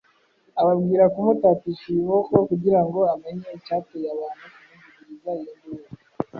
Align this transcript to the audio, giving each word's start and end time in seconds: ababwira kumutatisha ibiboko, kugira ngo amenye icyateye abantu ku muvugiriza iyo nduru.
ababwira 0.61 1.03
kumutatisha 1.13 1.83
ibiboko, 1.91 2.33
kugira 2.49 2.79
ngo 2.85 2.99
amenye 3.13 3.47
icyateye 3.57 4.07
abantu 4.15 4.45
ku 4.53 4.55
muvugiriza 4.55 5.31
iyo 5.39 5.53
nduru. 5.57 5.85